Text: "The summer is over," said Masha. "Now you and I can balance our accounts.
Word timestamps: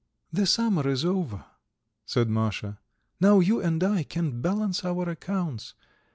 "The 0.33 0.47
summer 0.47 0.87
is 0.89 1.05
over," 1.05 1.45
said 2.07 2.27
Masha. 2.27 2.79
"Now 3.19 3.37
you 3.39 3.61
and 3.61 3.83
I 3.83 4.01
can 4.01 4.41
balance 4.41 4.83
our 4.83 5.07
accounts. 5.07 5.75